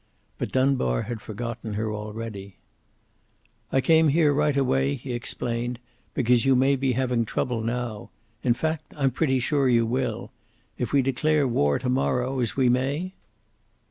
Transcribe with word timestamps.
But 0.39 0.51
Dunbar 0.51 1.03
had 1.03 1.21
forgotten 1.21 1.75
her 1.75 1.93
already. 1.93 2.57
"I 3.71 3.81
came 3.81 4.07
here 4.07 4.33
right 4.33 4.57
away," 4.57 4.95
he 4.95 5.13
explained, 5.13 5.77
"because 6.15 6.43
you 6.43 6.55
may 6.55 6.75
be 6.75 6.93
having 6.93 7.23
trouble 7.23 7.61
now. 7.61 8.09
In 8.41 8.55
fact, 8.55 8.95
I'm 8.97 9.11
pretty 9.11 9.37
sure 9.37 9.69
you 9.69 9.85
will. 9.85 10.31
If 10.75 10.91
we 10.91 11.03
declare 11.03 11.47
war 11.47 11.77
to 11.77 11.87
morrow, 11.89 12.39
as 12.39 12.57
we 12.57 12.67
may?" 12.67 13.13